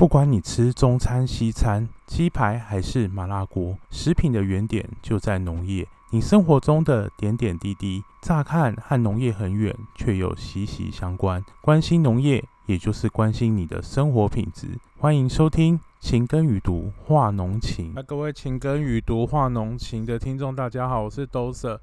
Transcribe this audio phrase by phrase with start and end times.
[0.00, 5.86] 不管你吃中餐、西餐、鸡排还是麻辣锅，食品的原点就在农业。
[6.10, 11.44] 你生活中的点点滴滴，乍看和农业很远，却又息息相关。
[11.60, 14.68] 关心农业，也就是关心你的生活品质。
[14.96, 17.88] 欢迎收听《情根与读化农情》。
[17.94, 21.78] 那各位《情根与读化农情》的听众，大家好，我是 Doser。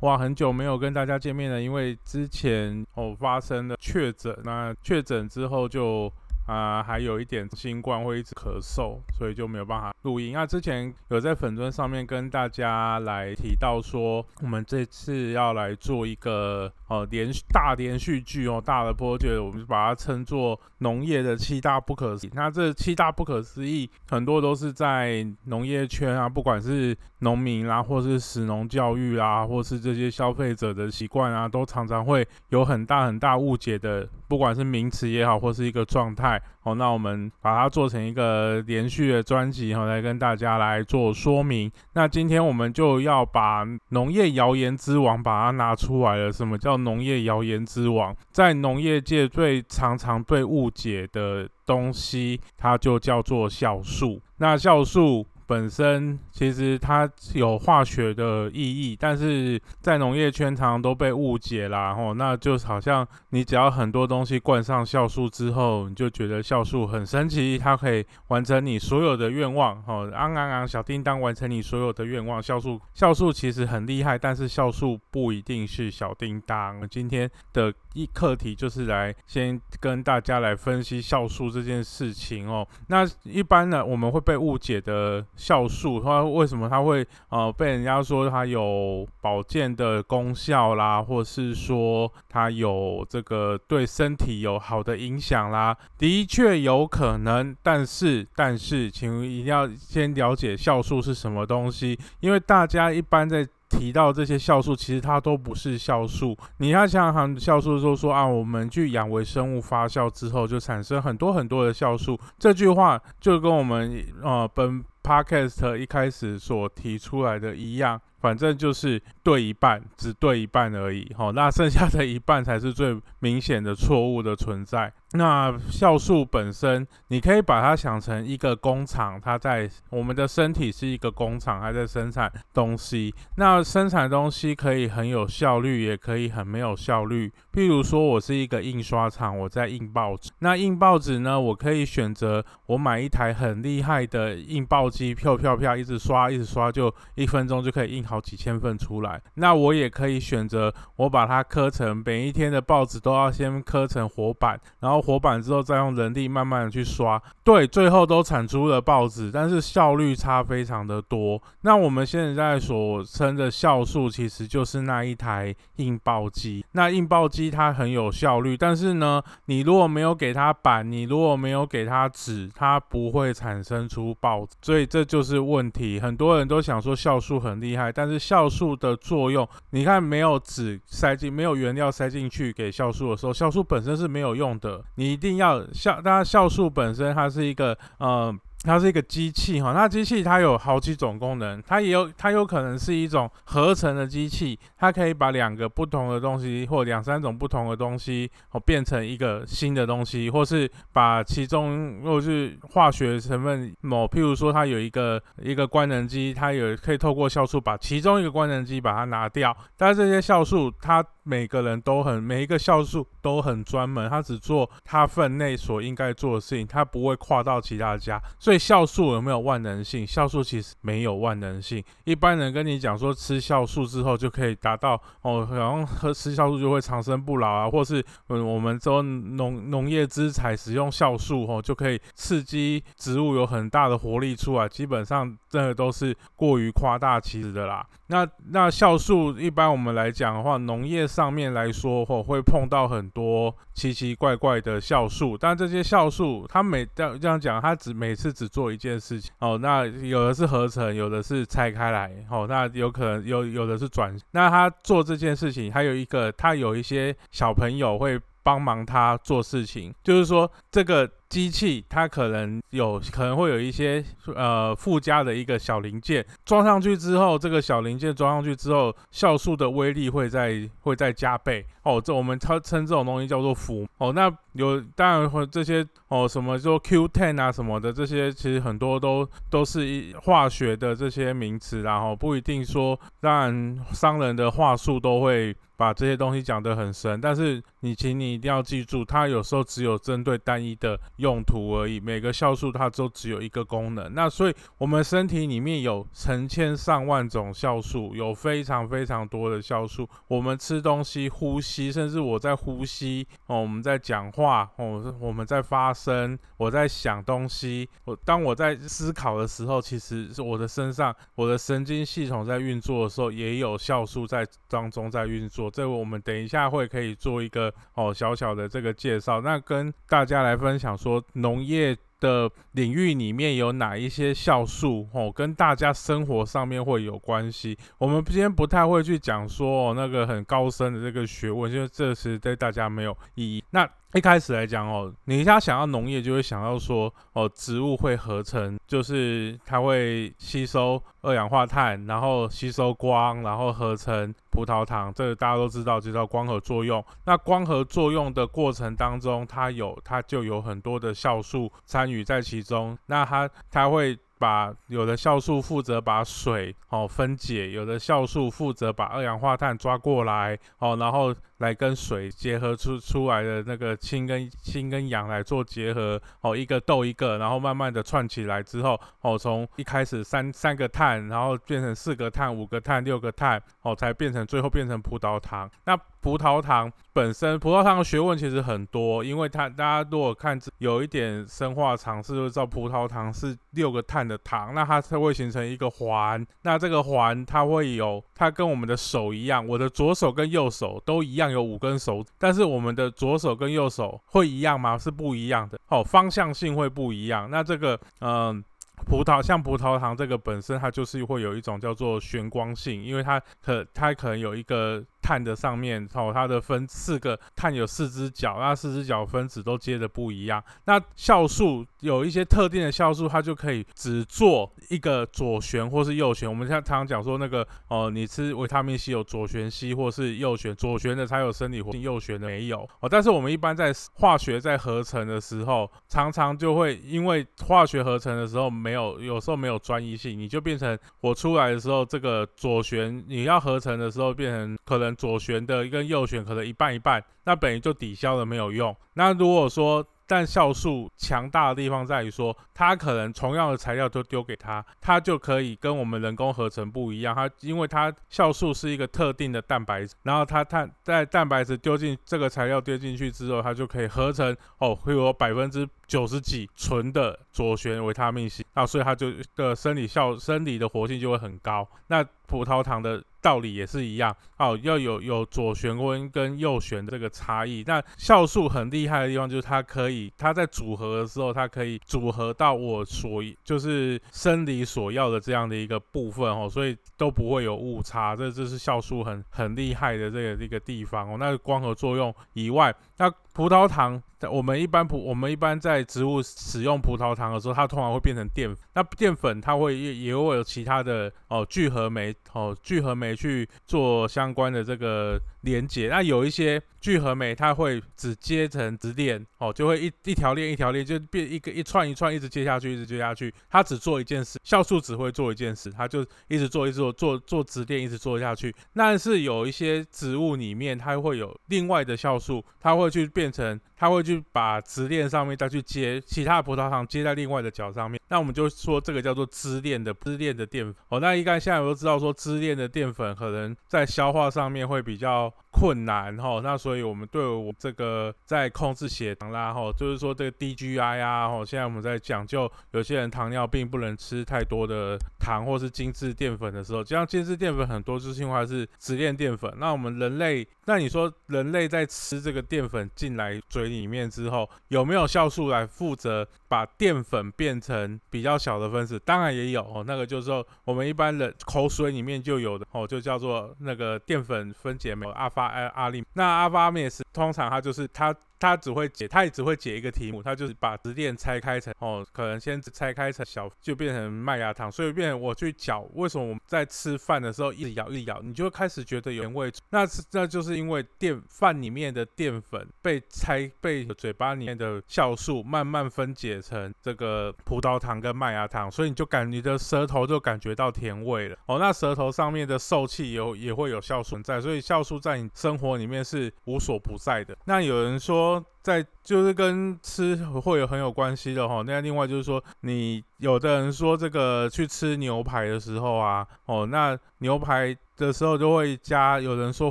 [0.00, 6.10] 哇，很久没有跟大家见面了，因为之前哦发生了确诊，那确诊之后就。
[6.48, 10.32] 啊，还有一点新冠会一直咳嗽，所以就没有办法录音。
[10.32, 22.30] 那之前有在粉钻上面跟大家来提到说，我们这次要来做一个呃连续大连续剧哦，大的波折我们就把它称作农业的七大不可思议。
[22.34, 36.40] 那这七大不可思议，很多都是在农业圈啊，不管是农民啦，或是使农教育啦，或是这些消费者的习惯啊，都常常会有很大很大误解的，不管是名词也好，或是一个状态。
[36.74, 41.70] 那我们把它做成一个连续的专辑，然后，来跟大家来做说明。
[41.94, 46.32] 那今天我们就要把农业谣言之王把它拿出来了。
[46.32, 48.14] 什么叫农业谣言之王？
[48.30, 54.20] 在农业界最常常被误解的东西，它就叫做酵素。
[54.38, 55.26] 那酵素。
[55.48, 61.94] 本身其实它有化学的意义，但是在农业圈常常都被误解啦。
[61.94, 69.82] 吼，那就好像你只要很多东西灌上酵素之后，你就觉得酵素很神奇，它可以完成你所有的愿望。
[69.84, 72.42] 吼，昂昂昂，小叮当完成你所有的愿望。
[72.42, 76.86] 酵素酵素其实很厉害，但是酵素不一定是小叮当。
[76.90, 82.68] 今天的一课题就是来先跟大家来分析酵素这件事情哦。
[82.88, 85.24] 那一般呢，我们会被误解的。
[85.38, 95.76] 酵素，它为什么它会呃被人家说它有保健的功效啦，或是说它有这个对身体有好的影响啦？
[95.96, 103.46] 的确有可能，但是但是，请一定要先了解酵素是什么东西，因为大家一般在。
[103.70, 106.34] 提到这些酵素，其实它都不是酵素。
[106.56, 112.18] 你要想想，酵素就说啊，我们去养微生物发酵之后，就产生很多很多的酵素。
[112.38, 117.98] 这句话就跟我们呃本 podcast 一开始所提出来的一样。
[118.20, 124.92] 反正就是对一半，只对一半而已，哈，那剩下的一半才是最明显的错误的存在。
[125.12, 133.14] 那酵素本身，你可以把它想成一个工厂，它在我们的身体是一个工厂，还在生产东西。
[133.36, 137.32] 那生产东西可以很有效率，也可以很没有效率。
[137.54, 140.30] 譬如说，我是一个印刷厂，我在印报纸。
[140.40, 148.07] 那印报纸呢，我可以选择我买一台很厉害的印报机，飘飘飘，一直刷，一直刷，就一分钟就可以印。
[148.08, 161.40] 好几千份出来，那我也可以选择，我把它刻成每一天的报纸都要先刻成活版，然后活版之后再用人力慢慢的去刷，对，最后都产出了报纸，但是效率差非常的多。
[161.60, 166.64] 那我们现在所称的酵素，其实就是那一台印报机。
[166.72, 176.00] 那印报机它很有效率，但是呢，你如果没有给它板，你如果没有给它纸，它不会产生出报纸，所以这就是问题。
[176.00, 177.92] 很多人都想说酵素很厉害。
[177.98, 184.80] 但是酵素的作用，你看没有纸塞进，没有原料塞进去给酵素的时候，酵素本身是没有用的。
[184.94, 188.32] 你一定要酵，当然酵素本身它是一个呃。
[188.68, 211.02] 它是一个机器哈，那机器它有好几种功能，它也有它有可能是一种合成的机器，它可以把两个不同的东西或两三种不同的东西哦变成一个新的东西，或是把其中或是化学成分某，譬如说它有一个一个官能基，它有可以透过酵素把其中一个官能基把它拿掉，但是这些酵素它。
[211.24, 218.18] 每个人都很，每一个酵素都很专门，他只做他分内所应该做的事情，他不会跨到其他家。
[218.38, 220.06] 所以酵素有没有万能性？
[220.06, 221.82] 酵素其实没有万能性。
[222.04, 237.86] 一般人跟你讲说吃酵素之后就可以达到哦，好像喝吃酵素就会长生不老啊，或是嗯我们说农农业之材使用酵素哦就可以刺激植物有很大的活力出来，基本上这个都是过于夸大其词的啦。
[238.08, 249.58] 那那酵素一般我们来讲的话，农业上面来说，或会碰到很多奇奇怪怪的酵素，但这些酵素它每这样这样讲，它只每次只做一件事情哦。
[249.58, 252.46] 那有的是合成，有的是拆开来哦。
[252.48, 254.18] 那有可能有有的是转。
[254.30, 264.02] 那他做这件事情，还有一个他有一些小朋友会帮忙他做事情，就是说这个机器它可能有可能会有一些
[264.34, 272.00] 呃附加的一个小零件装上去之后，这个小零件装上去之后，酵素的威力会在会再加倍哦。
[272.02, 274.12] 这我们称称这种东西叫做氟哦。
[274.12, 285.54] 那有当然会这些哦什么说 Q10 啊什么的这些，其实很多都都是一化学的这些名词，然后不一定说，当然商人的话术都会。
[285.78, 292.00] 把这些东西讲得很深，但是你，请你一定要记住，它有时候只有针对单一的用途而已。
[292.00, 294.12] 每个酵素它都只有一个功能。
[294.14, 300.08] 那所以，我们身体里面有成千上万种酵素，有非常非常多的酵素。
[300.26, 307.88] 我们吃东西、呼吸，甚至我在呼吸哦，我们在讲话哦，我们在发声，我在想东西。
[308.04, 315.70] 我当我在思考的时候，其实是我的身上，我的神经系统在运作的时候，也有酵素在当中在运作。
[315.70, 327.78] 这我们等一下会可以做一个哦小小的这个介绍，那跟大家来分享说说农业的领域里面有哪一些酵素哦，跟大家生活上面会有关系。
[327.96, 333.64] 我们今天不太会去讲说那个很高深的这个学问，因为这是对大家没有意义。
[333.70, 345.12] 那一开始来讲哦，你家想要农业就会想到说哦，植物会合成，就是它会吸收二氧化碳，然后吸收光，然后合成葡萄糖。
[345.12, 347.04] 这个大家都知道，就叫光合作用。
[347.26, 352.96] 那光合作用的过程当中，它有它就有很多的酵素参与在其中。
[353.06, 354.18] 那它它会。
[354.40, 375.70] 把有的酵素负责把水哦分解，有的酵素负责把二氧化碳抓过来哦，然后来跟水结合出出来的那个氢跟氢跟氧来做结合哦，一个斗一个，然后慢慢的串起来之后哦，从一开始三三个碳，然后变成四个碳、五个碳、六个碳哦，才变成最后变成葡萄糖。
[375.84, 386.44] 那葡萄糖本身，葡萄糖的学问其实很多，因为它大家如果看有一点生化常识，就知道葡萄糖是六个碳的糖，那它才会形成一个环。
[386.62, 394.96] 那这个环它会有，它跟我们的手一样，我的左手跟右手都一样有五根手指，但是我们的左手跟右手会一样吗？
[394.98, 397.50] 是不一样的哦，方向性会不一样。
[397.50, 398.64] 那这个嗯。
[399.06, 410.64] 葡萄像葡萄糖这个本身，它就是会有一种叫做旋光性，因为它可它可能有一个碳的上面哦，它的分四个碳有四只脚，那四只脚分子都接的不一样。
[410.86, 416.48] 那酵素有一些特定的酵素，它就可以只做一个左旋或是右旋。
[416.48, 423.06] 我们像常常讲说那个哦，你吃维他命 C 有左旋 C 或是右旋，左旋的才有生理活性，右旋的没有哦。
[423.06, 428.70] 但是我们一般在化学在合成的时候，常常就会因为化学合成的时候。
[428.78, 438.96] 没有，有时候没有专一性，你就变成我出来的时候，这个左旋你要合成的时候，变成可能左旋的跟右旋可能一半一半，那等于就抵消了没有用。
[439.14, 447.34] 那如果说但酵素强大的地方在于说，它可能同样的材料都丢给它，它就可以跟我们人工合成不一样。
[447.34, 461.88] 它因为它酵素是一个特定的蛋白质，然后它它在蛋白质丢进这个材料丢进去之后，它就可以合成哦，会有百分之九十几纯的左旋维他命 C，那所以它就的生理效生理的活性就会很高。
[462.08, 467.84] 那葡萄糖的道理也是一样哦，要有有左旋温跟右旋这个差异。
[467.86, 478.34] 那酵素很厉害的地方就是它可以，它在组合的时候，它可以组合到我所就是生理所要的这样的一个部分哦，所以都不会有误差。
[478.34, 481.36] 这这是酵素很很厉害的这个一个地方哦。
[481.38, 484.22] 那光合作用以外，那葡萄糖。
[484.52, 488.78] 我们一般葡，我们一般在植物使用葡萄糖的时候，它通常会变成淀粉。
[488.94, 496.06] 那淀粉它会也也会有其他的哦聚合酶哦聚合酶去做相关的这个连接。
[496.06, 503.52] 那有一些聚合酶它会只接成直链哦，就会一一条链一条链就变一个一串一串一直接下去，一直接下去。
[503.70, 508.74] 它只做一件事，酵素只会做一件事，它就一直做一直做做做直链一直做下去。
[508.94, 513.80] 但是有一些植物里面它会有另外的酵素，它会去变成。
[514.00, 520.94] 它会去把直链上面再去接其他的葡萄糖接在另外的角上面，那我们就说这个叫做支链的支链的淀粉。
[521.08, 525.52] 哦，那应该现在都知道说支链的淀粉可能在消化上面会比较。
[525.70, 539.72] 困难哈，那所以我们对我这个在控制血糖啦哈，就是说这个 DGI 啊哈，现在我们在讲究有些人糖尿病不能吃太多的糖或是精致淀粉的时候，就像精致淀粉很多就是因为是直链淀粉。
[539.78, 549.18] 那我们人类，那你说人类在吃这个淀粉进来嘴里面之后，有没有酵素来负责把淀粉变成比较小的分子？
[549.20, 555.66] 当然也有哦，那个就是说我们一般人口水里面就有的哦，就叫做那个淀粉分解酶阿发。
[555.66, 587.56] 阿阿力，那阿巴面也是通常他就是他他只会解，他也只会解一个题目，他就是把食垫拆开成哦，可能先拆开成小，就变成麦芽糖，所以变我去嚼，为什么我们在吃饭的时候一直咬一咬，你就开始觉得有原味，那是那就是因为淀饭里面的淀粉被拆被嘴巴里面的酵素慢慢分解成这个葡萄糖跟麦芽糖，所以你就感你的舌头就感觉到甜味了哦，那舌头上面的受气有也会有酵素在，所以酵素在你生活里面是无所不在的。
[587.64, 588.47] 那有人说。
[588.82, 599.90] 在就是跟吃会有很有关系的哈，那另外就是说，你有的人说这个去吃牛排的时候啊，哦，那牛排的时候就会加，有人说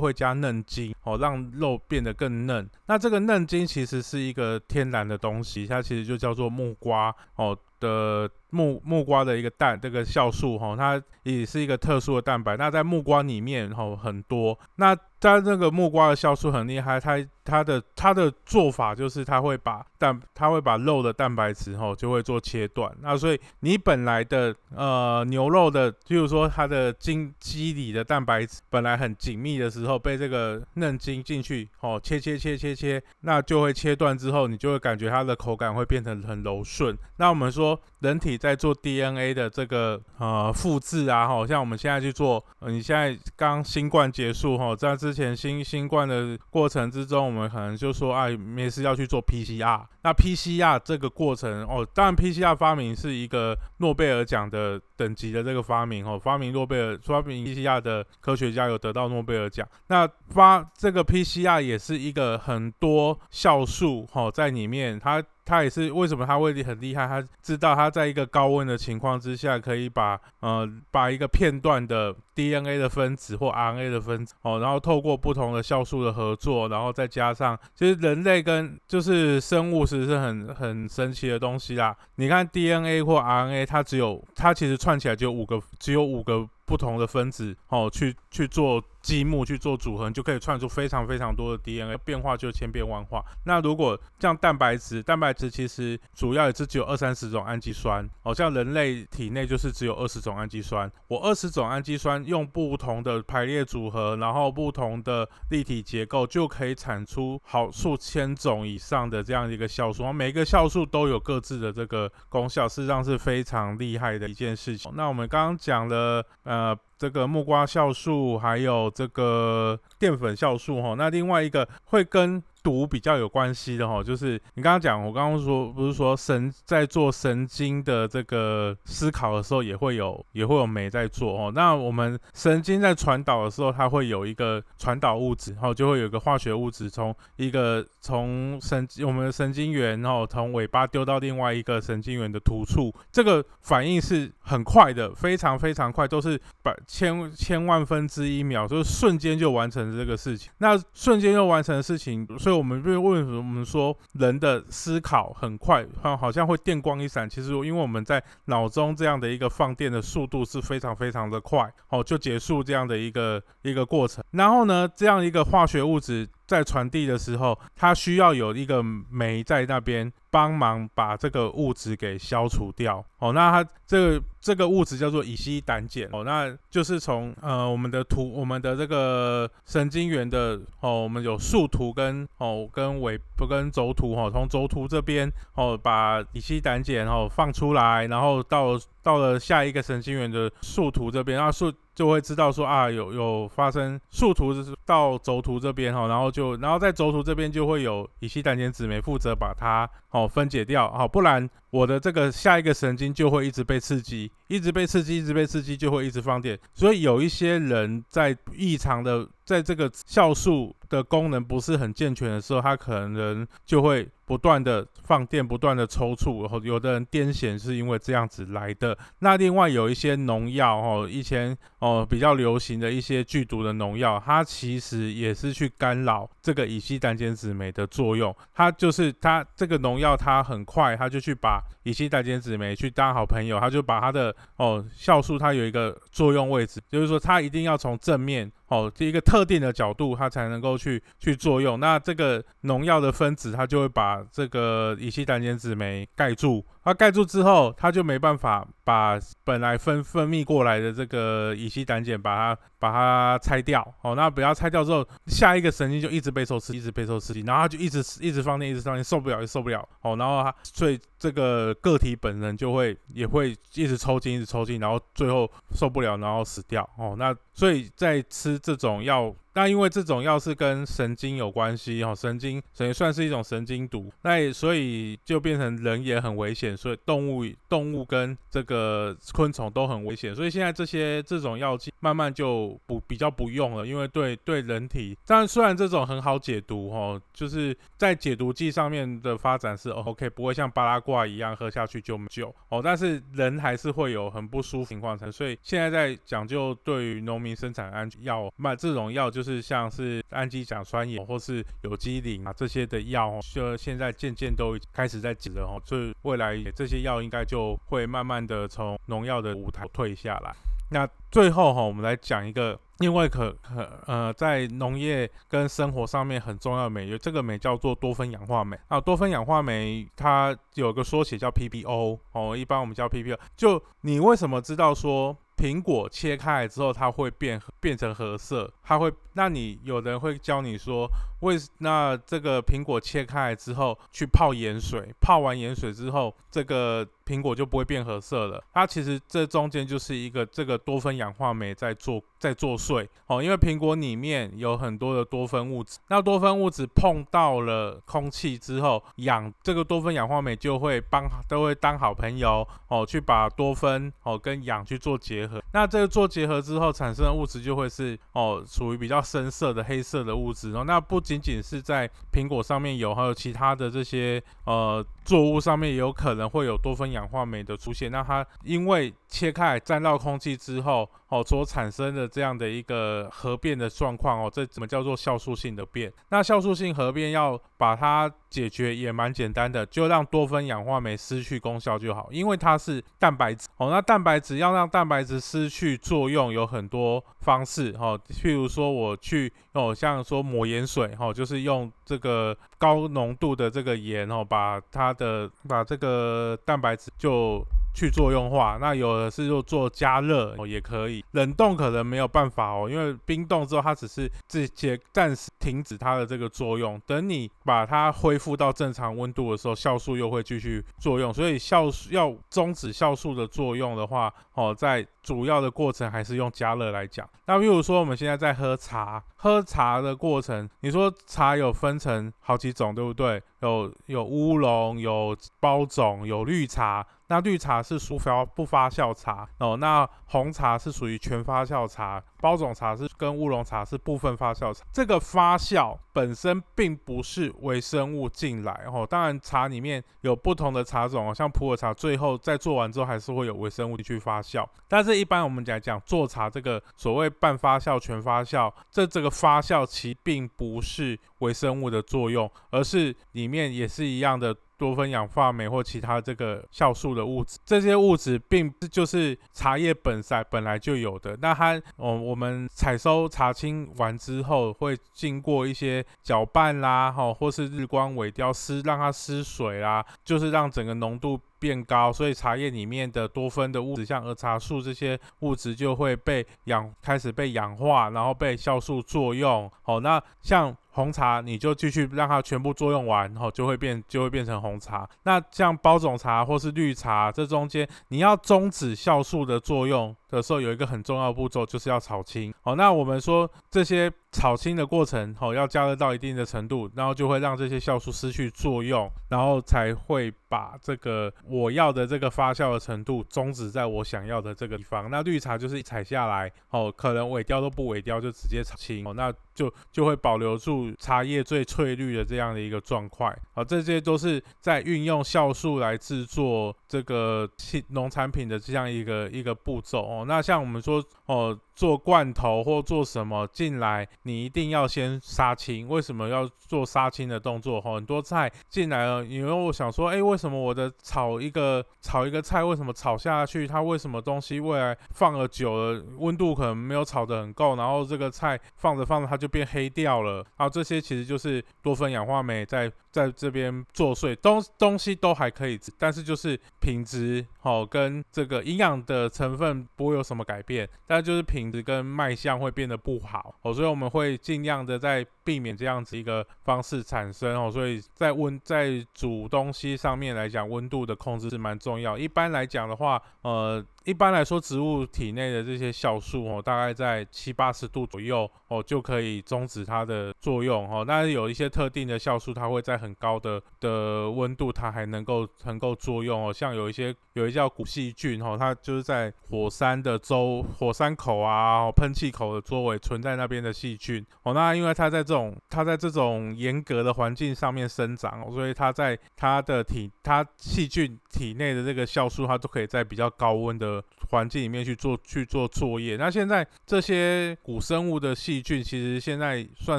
[0.00, 2.68] 会加嫩筋哦，让肉变得更嫩。
[2.86, 7.56] 那这个嫩筋其实是一个天然的东西，它其实就叫做木瓜哦。
[7.80, 12.56] 的木木瓜的一个蛋，这个酵素哈，它也是一个特殊的蛋白。
[12.56, 22.90] 那在木瓜里面哈很多，那它这个木瓜的酵素很厉害，它它的它的做法就是它会把蛋，它会把肉的蛋白质哈就会做切断。
[23.02, 36.96] 那所以你本来的呃牛肉的，就是说它的筋肌里的蛋白质本来很紧密的时候，被这个嫩筋进去哦切切切切切，那就会切断之后，你就会感觉它的口感会变成很柔顺。
[37.18, 37.78] 那我们说。
[38.00, 49.82] 人体在做 DNA 的这个呃复制啊，哈，像我们现在去做，你现在刚新冠结束哈，在之前新新冠的过程之中，我们可能就说哎，没事要去做 PCR。
[50.02, 59.66] 那 PCR 这个过程哦，当然 PCR 发明是一个诺贝尔奖的等级的这个发明哦，发明诺贝尔发明 PCR 的科学家有得到诺贝尔奖。
[59.86, 65.24] 那发这个 PCR 也是一个很多酵素哈在里面，它。
[65.48, 67.06] 它也是为什么它威力很厉害？
[67.06, 81.96] 它知道它在一个高温的情况之下，可以把呃把一个片段的 DNA 的分子或 RNA 的分子哦，然后透过不同的酵素的合作，然后再加上，其实人类跟就是生物其实是很很神奇的东西啦。
[82.14, 86.48] 你看 DNA 或 RNA，它只有它其实串起来只有五个，只有五个。
[86.68, 93.24] 不同的分子哦，去去做积木去做组合，就可以串出非常非常多的 DNA，变化就千变万化。
[93.44, 100.90] 那如果像蛋白质，蛋白质其实主要也是只有二三十种氨基酸哦，像人类体内就是只有二十种氨基酸。
[101.06, 110.12] 我二十种氨基酸用不同的排列组合，然后不同的立体结构，就可以产出好数千种以上的这样一个酵素。
[110.12, 114.92] 每个酵素都有各自的这个功效，事实上是非常厉害的一件事情。
[114.94, 116.57] 那我们刚刚讲了，呃。
[116.58, 122.42] 呃，这个木瓜酵素，还有这个淀粉酵素，哈，那另外一个会跟。
[122.62, 131.52] 毒比较有关系的哈，就是你刚刚讲，我刚刚说不是说神在做神经的这个思考的时候，也会有也会有酶在做哦。
[131.54, 150.50] 那我们神经在传导的时候，它会有一个传导物质，然后就会有一个化学物质从一个从神我们的神经元，然后从尾巴丢到另外一个神经元的突触，这个反应是很快的，非常非常快，都是百千千万分之一秒，就是瞬间就完成这个事情。
[150.58, 152.58] 那瞬间就完成的事情，所以。
[152.58, 157.30] 我们为为什么我们说人的思考很快，好好像会电光一闪？
[157.30, 164.24] 其实因为我们在脑中这样的一个放电的速度是非常非常的快，哦，就结束这样的一个一个过程。
[164.32, 166.28] 然后呢，这样一个化学物质。
[166.48, 173.04] 在传递的时候，它需要有一个酶在那边帮忙把这个物质给消除掉。
[173.18, 176.08] 哦，那它这个这个物质叫做乙烯胆碱。
[176.10, 191.72] 哦，那就是从呃我们的图，我们的这个神经元的哦，我们有树突跟哦跟尾不跟轴突哈，从轴突这边哦把乙烯胆碱哦放出来，然后到到了下一个神经元的树突这边，然后树。
[191.98, 194.54] 就会知道说啊，有有发生树突
[194.86, 206.58] 到轴突这边哈，然后就然后在轴突这边就会有乙烯胆碱酯酶负责把它哦分解掉好，不然我的这个下一个神经就会一直被刺激，一直被刺激，一直被刺激，就会一直放电。
[206.74, 214.08] 所以有一些人在异常的在这个酵素的功能不是很健全的时候，他可能就会。
[214.28, 218.94] 不断的放电，不断的抽搐，然后有的人癫痫是因为这样子来的。
[219.20, 228.36] 那另外有一些农药，哦，以前哦比较流行的一些剧毒的农药，它其实也是去干扰这个乙烯胆碱酯酶的作用。
[228.54, 238.50] 它就是它这个农药，它很快它就去把乙烯胆碱酯酶去当好朋友，他就把他的哦酵素它有一个作用位置，就是说它一定要从正面。
[238.68, 241.80] 哦，这一个特定的角度，它才能够去去作用。
[241.80, 246.64] 那这个农药的分子，它就会把这个乙烯胆碱酯酶盖住。
[246.84, 253.86] 它盖住之后，它就没办法把本来分分泌过来的这个乙烯胆碱把它把它拆掉。
[254.02, 259.86] 哦，那不要拆掉之后，下一个神经就一直被受刺激，一直被受刺激，然后它就一直一直放电，一直放电，受不了就受不了。
[260.02, 266.88] 哦，然后它所以这个个体本人就会也会一直抽筋，一直抽筋，然后最后受不了，然后死掉。
[266.96, 269.34] 哦，那所以在吃这种药。
[269.58, 299.47] 那因为这种药是跟神经有关系哦，神经等于算是一种神经毒，那所以就变成人也很危险，所以动物动物跟这个昆虫都很危险，所以现在这些这种药剂慢慢就不比较不用了，因为对对人体，但虽然这种很好解毒哦，就是在解毒剂上面的发展是 OK，不会像巴拉挂一样喝下去就就哦，但是人还是会有很不舒服情况产生，所以现在在讲究对于农民生产安全药卖这种药就是。
[299.48, 310.54] 是像是氨基甲酸盐或是有机磷啊这些的药，就现在渐渐都开始在挤了哦，所以未来这些药应该就会慢慢的从农药的舞台退下来。
[310.90, 319.00] 那最后哈，我们来讲一个另外可可呃在农业跟生活上面很重要的酶，这个酶叫做多酚氧化酶啊。
[319.00, 323.38] 多酚氧化酶它有个缩写叫 PBO 哦，一般我们叫 PBO。
[323.56, 325.36] 就你为什么知道说？
[325.58, 329.12] 苹果切开来之后，它会变变成褐色，它会。
[329.32, 331.10] 那你有人会教你说，
[331.40, 338.62] 为那这个苹果切开来之后去泡盐水，泡完盐水之后，这个苹果就不会变褐色了。
[338.72, 355.62] 它其实这中间就是一个这个多酚氧化酶在做在作祟哦，因为苹果里面有很多的多酚物质，那多酚物质碰到了空气之后，氧这个多酚氧化酶就会帮都会当好朋友哦，去把多酚哦跟氧去做结合。
[355.72, 360.82] 那这个做结合之后产生的物质就会是哦，属于比较深色的黑色的物质哦。
[360.84, 368.10] 那不 仅仅是在苹果上面有，还有其他的这些呃作物上面有可能会有多酚氧化酶的出现。
[368.10, 376.10] 那它因为切开沾到空气之后哦，所产生的这样的一个核变的状况哦，这怎么叫做酵素性的变？
[376.30, 383.90] 那酵素性核变要把它解决也蛮简单的，就让多酚氧化酶失去功效就好，因为它是蛋白质哦。
[383.90, 397.62] 那蛋白质要让蛋白质失去作用有很多方式哈，譬如说我去哦，像说抹盐水哈，就是用这个高浓度的这个盐哦，把它的把这个蛋白质就。
[397.94, 417.28] 去作用化，那有的是就做加热哦，也可以冷冻，可能没有办法哦，因为冰冻之后它只是直接暂时停止它的这个作用，等你把它恢复到正常温度的时候，酵素又会继续作用，所以酵素要终止酵素的作用的话，哦，在主要的过程还是用加热来讲。
[417.46, 423.42] 那比如说我们现在在喝茶，喝茶的过程，你说茶有分成好几种，对不对？
[423.60, 427.04] 有有乌龙，有包种，有绿茶。
[427.30, 434.82] 那绿茶是属发不发酵茶哦，那红茶是属于全发酵茶，包种茶是跟乌龙茶是部分发酵茶。
[434.90, 444.66] 这个发酵本身并不是微生物进来哦，当然茶里面有不同的茶种哦，像普洱茶，最后在做完之后还是会有微生物去发酵。
[444.88, 454.56] 但是一般我们讲讲做茶这个所谓半发酵、全发酵，这这个发酵其并不是微生物的作用，而是里面也是一样的。
[454.78, 461.36] 多酚氧化酶或其他这个酵素的物质，这些物质并不就是茶叶本身本来就有的。
[461.42, 479.70] 那它，哦，我们采收茶青完之后，会经过一些搅拌啦，哈，或是日光萎凋湿，让它失水啦，就是让整个浓度变高，所以茶叶里面的多酚的物质，像儿茶素这些物质就会被氧开始被氧化，然后被酵素作用。
[479.82, 480.76] 好，那像。
[480.90, 485.08] 红茶你就继续让它全部作用完，然后就会变就会变成红茶。
[485.22, 490.16] 那像包种茶或是绿茶，这中间你要终止酵素的作用。
[490.28, 492.52] 的时候有一个很重要的步骤，就是要炒青。
[492.62, 505.10] 好，那我们说这些炒青的过程，好，要加热到一定的程度，然后就会让这些酵素失去作用，然后才会把这个我要的这个发酵的程度终止在我想要的这个地方。
[505.10, 513.34] 那绿茶就是采下来，哦，可能萎凋都不萎凋，就直接炒青，哦，那就就会保留住茶叶最翠绿的这样的一个状况。
[513.54, 517.48] 好，这些都是在运用酵素来制作这个
[517.88, 520.00] 农产品的这样一个一个步骤。
[520.00, 520.24] 哦。
[520.26, 521.58] 那像我们说哦。
[521.78, 525.88] 做罐头或做什么进来，你一定要先杀青。
[525.88, 527.80] 为什么要做杀青的动作？
[527.80, 540.44] 很多菜进来了，因为我想说，哎，为什么我的炒一个炒一个菜，为什么炒下去，它为什么东西未来放了久了，温度可能没有炒得很够，然后这个菜放着放着它就变黑掉了。
[540.56, 551.67] 然后这些其实就是多酚氧化酶在在这边作祟，东东西都还可以，但是就是品质好跟这个营养的成分不会有什么改变，但就是品。
[551.82, 553.54] 跟卖相会变得不好。
[553.62, 562.18] 哦，所以我们会尽量的在避免这样子一个方式产生哦，所以在温在煮东西上面来讲，温度的控制是蛮重要。
[562.18, 563.82] 一般来讲的话，呃。
[564.04, 571.04] 一般来说，植物体内的这些酵素哦，大概在七八十度左右哦，就可以终止它的作用哦。
[571.06, 576.50] 但是有一些特定的酵素，它会在很高的的温度，它还能够能够作用哦。
[576.50, 584.54] 像有一些有一叫古细菌哦，它就是在火山的周火山口啊、喷气口的周围存在那边的细菌哦。
[584.54, 585.34] 那因为它在这
[585.68, 594.02] 它在这种严格的环境上面生长，所以它在它的体它细菌体内的这个酵素，它都可以在比较高温的。
[594.30, 599.98] 环境里面去做去做作业，那现在这些古生物的细菌，其实现在算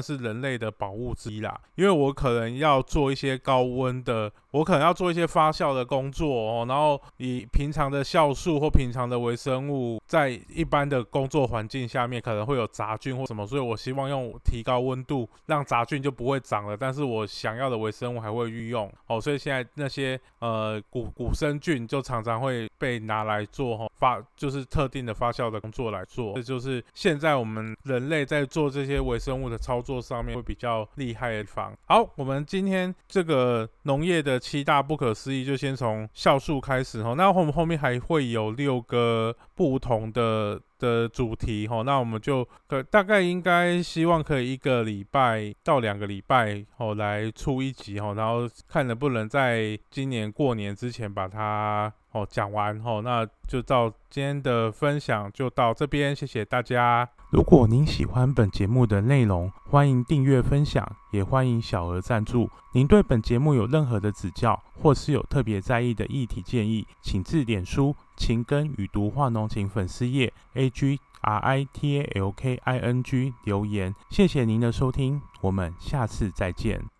[0.00, 1.60] 是人类的宝物之一啦。
[1.74, 23.86] 因为我可能要做一些高温的，我可能要做一些发酵的工作哦，然后以平常的酵素或平常的微生物，在一般的工作环境下面可能会有杂菌或什么，所以我希望用提高温度，让杂菌就不会长了，但是我想要的微生物还会运用哦，所以现在那些呃古古生菌就常常会被拿来做哈。
[24.00, 31.76] 发就是特定的发酵的工作来做，这就是现在我们人类在做这些微生物的操作上面会比较厉害的地方。
[31.86, 51.92] 好，我们今天这个农业的七大不可思议就先从酵素开始哈，那我们后面还会有六个不同的的主题哈，那我们就可大概应该希望可以一个礼拜到两个礼拜哦来出一集哈，然后看能不能在今年过年之前把它。
[52.12, 57.08] 哦，讲完哦，那就到今天的分享就到这边，谢谢大家。
[57.30, 62.50] 如果您喜欢本节目的内容，欢迎订阅分享，也欢迎小额赞助。
[62.72, 73.94] 您对本节目有任何的指教，或是有特别在意的议题建议，请致脸书情根与读化浓情粉丝页 A G R I T A L K I N G 留言。
[74.10, 76.90] 谢谢您的收听，我们下次再见。